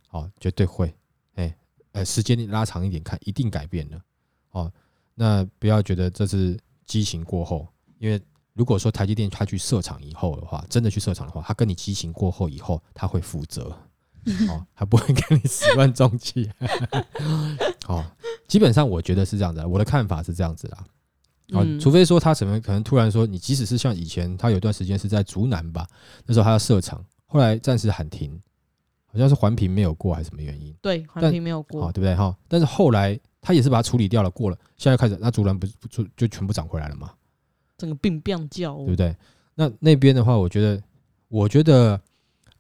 [0.09, 0.91] 哦，绝对会。
[1.35, 1.55] 哎，
[1.93, 4.03] 呃，时间拉长一点看，一定改变了。
[4.53, 4.73] 哦，
[5.15, 8.19] 那不要觉得这是激情过后，因为
[8.55, 13.75] 如果说台积电它去设厂以后的话，真的去设厂的话，它跟你激情过后以后，他会负责，
[14.49, 16.51] 哦，他不会跟你十万中期。
[17.89, 18.05] 哦，
[18.47, 20.85] 基本上我觉得是这样子，我的看法是这样子啦。
[21.55, 25.87] 啊，除非说他什么可能突然说，你即使是像以前，他有段时间是在竹南吧，
[26.27, 28.39] 那时候他要设厂，后来暂时喊停，
[29.07, 30.75] 好像是环评没有过还是什么原因？
[30.81, 32.35] 对，环评没有过，对不对哈？
[32.49, 37.13] 但是后来他也是把它处理掉了，过了，现在开始那竹南不不就就全部涨回来了吗？
[37.83, 39.17] 整个病病叫，对不对？
[39.57, 40.81] 那那边的话，我觉得，
[41.27, 42.01] 我觉得，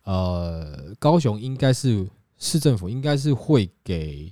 [0.03, 2.05] 呃，高雄应该是
[2.39, 4.29] 市政府应该是会给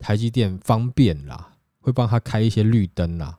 [0.00, 3.38] 台积电方便啦，会帮他开一些绿灯啦。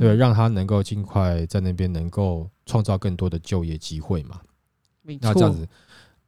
[0.00, 4.40] 对，让他能够尽快在那边能够创造更多的就业机会嘛？
[5.02, 5.68] 那这样子，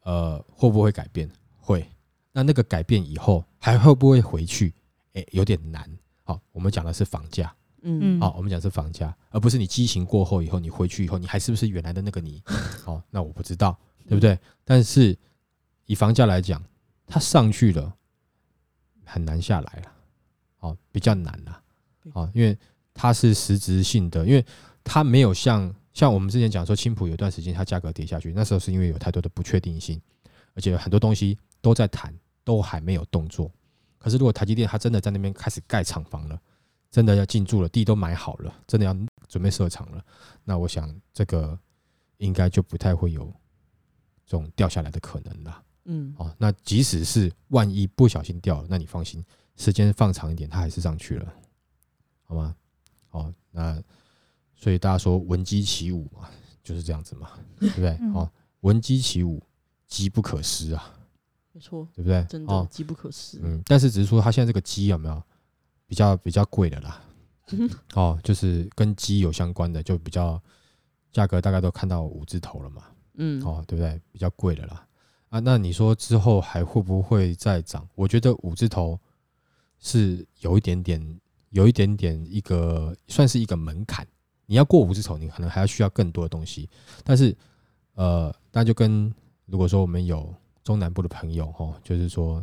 [0.02, 1.30] 呃，会不会改变？
[1.59, 1.87] 会。
[2.30, 4.74] 那那个改变以后还会不会回去？
[5.14, 5.90] 哎，有点难。
[6.24, 7.50] 好，我们讲的是房价。
[7.82, 8.20] 嗯嗯。
[8.20, 12.42] 好，我们讲是房价，而不是你激情过后以后，你回去以后，你还是不是原来的那个你？
[12.86, 14.38] 哦，那我不知道，对不对？
[14.64, 15.16] 但是
[15.86, 16.62] 以房价来讲，
[17.06, 17.94] 它上去了，
[19.04, 19.92] 很难下来了。
[20.60, 21.62] 哦，比较难了。
[22.12, 22.56] 哦，因为。
[22.92, 24.44] 它是实质性的，因为
[24.84, 29.98] 它没有像像我们之前讲说，青浦有段时间它价格跌下去，那时候是因为有太多的不确定性，
[30.54, 32.12] 而且很多东西都在谈，
[32.44, 33.50] 都还没有动作。
[33.96, 36.38] 可是如果台积电它真的在那边开始盖厂房了，
[36.90, 38.96] 真的要进驻了，地都买好了，真的要
[39.29, 40.05] 准备设厂了，
[40.44, 41.59] 那我想这个
[42.18, 43.33] 应该就不太会有
[44.26, 45.64] 这种掉下来的可能了。
[45.85, 49.24] 嗯，哦，那即使是万一不小心掉了，那你放心，
[49.57, 51.35] 时间放长一点，它还是上去了，
[52.24, 52.57] 好吗？
[53.11, 53.83] 哦，那
[54.55, 56.29] 所以大家说闻鸡起舞嘛，
[56.62, 57.98] 就是这样子嘛，对不对？
[58.14, 59.42] 哦，闻鸡起舞，
[59.87, 60.94] 机不可失啊，
[61.53, 62.24] 没错，对不对？
[62.29, 63.38] 真的机不可失。
[63.42, 65.22] 嗯，但是只是说它现在这个机有没有
[65.90, 67.03] 比较比较贵的啦？
[67.94, 70.40] 哦，就是跟鸡有相关的，就比较
[71.11, 72.85] 价格大概都看到五字头了嘛。
[73.14, 74.00] 嗯，哦，对不对？
[74.12, 74.87] 比较贵的啦。
[75.31, 77.85] 啊，那你说之后还会不会再涨？
[77.96, 78.96] 我觉得五字头
[79.81, 81.20] 是有一点点。
[81.50, 84.07] 有一点点一个算是一个门槛，
[84.46, 86.70] 你要过五字头，你可能还要需要更多的东西。
[87.03, 87.37] 但是，
[87.94, 89.12] 呃，那就跟
[89.46, 92.40] 如果说我们有中南部的朋友哦，就是说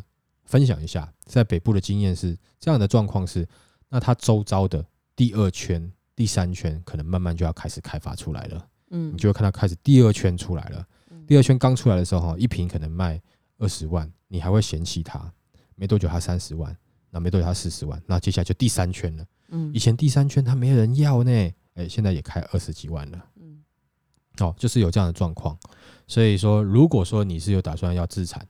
[0.47, 3.47] 分享一下，在北部的经验是这样的状况是，
[3.87, 4.83] 那它周遭的
[5.15, 8.67] 第二圈、第三圈可能慢慢就要开始开发出来了。
[8.89, 10.83] 嗯，你就会看到开始第二圈出来了。
[11.27, 13.21] 第二圈刚出来的时候哈，一瓶可能卖
[13.59, 15.31] 二十万，你还会嫌弃它，
[15.75, 16.75] 没多久它三十万。
[17.09, 18.01] 那没多久，它四十万。
[18.05, 19.25] 那接下来就第三圈了。
[19.49, 21.31] 嗯，以前第三圈它没人要呢，
[21.75, 23.25] 哎，现在也开二十几万了。
[23.35, 23.63] 嗯，
[24.39, 25.57] 哦，就是有这样的状况。
[26.05, 28.45] 所以说，如果说你是有打算要自产，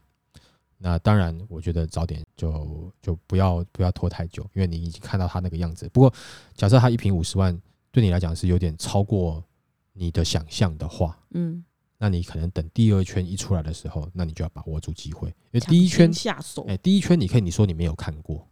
[0.78, 5.88] 那当然，我觉得早点就就不要不要拖太久，因为你已经看到他那个样子。
[5.88, 6.12] 不过，
[6.54, 7.60] 假设他一瓶五十万，
[7.90, 9.44] 对你来讲是有点超过
[9.92, 11.64] 你的想象的话，嗯。
[12.00, 18.46] 那你可能等第二圈一出来的时候，那你就要把握住机会，因为第一圈下手，哎，第一圈你可以你说你没有看过，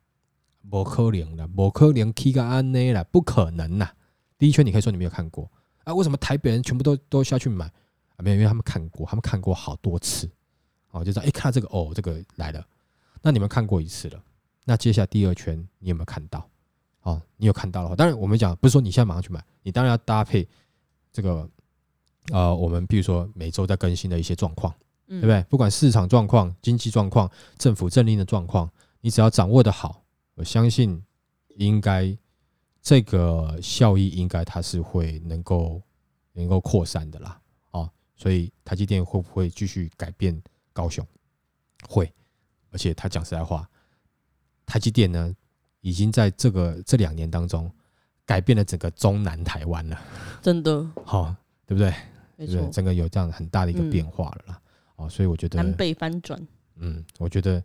[0.69, 3.89] 不可能的，不可能 K 个安内了，不可能呐。
[4.37, 5.49] 第一圈你可以说你没有看过
[5.85, 5.95] 啊？
[5.95, 7.67] 为什么台北人全部都都下去买
[8.17, 8.19] 啊？
[8.19, 10.29] 没有，因为他们看过，他们看过好多次，
[10.97, 12.67] 哦，就知道哎，看到这个哦，这个来了。
[13.23, 14.23] 那你们看过一次了，
[14.65, 16.49] 那接下来第二圈你有没有看到？
[17.03, 20.49] 哦，你有看到的话，当然我们讲不是说你现在马上去买，你当然要搭配
[21.13, 21.49] 这个。
[22.33, 24.75] 呃，我们比如说每周在更新的一些状况，
[25.07, 25.41] 对不对？
[25.45, 28.69] 不管市场状况、经济状况、政府政令的状况，
[29.01, 30.03] 你只要掌握的好，
[30.35, 31.01] 我相信
[31.55, 32.19] 应该
[32.83, 35.81] 这个效益应该它是会能够
[36.33, 37.41] 能够扩散的啦。
[37.71, 40.37] 哦，所以台积电会不会继续改变
[40.77, 41.07] 高雄？
[41.89, 42.13] 会，
[42.71, 43.67] 而且他讲实在话，
[44.67, 45.35] 台积电呢。
[45.83, 47.71] 已经在这个这两年当中
[48.25, 50.03] 改变了整个中南台湾了，
[50.43, 51.33] 真的， 好，
[51.65, 51.95] 对不对？
[52.35, 54.61] 没错，整个有这样很大的一个变化了啦。
[54.97, 57.63] 哦，所以我觉得南北翻转，嗯，我觉得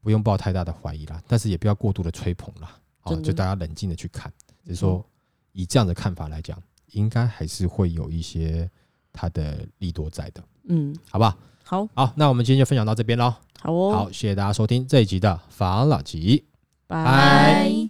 [0.00, 2.80] 不用抱太大的怀疑啦，但是也不要过度的吹捧啦。
[3.00, 4.32] 好，就大家冷静的去看，
[4.64, 5.04] 只是说
[5.52, 6.58] 以这样的看法来讲，
[6.92, 8.70] 应该还是会有一些
[9.12, 10.42] 它的利多在的。
[10.68, 11.36] 嗯，好不好？
[11.70, 13.32] 好，好，那我们今天就分享到这边喽。
[13.60, 16.44] 好哦，好，谢谢大家收听这一集的法老吉，
[16.88, 17.88] 拜。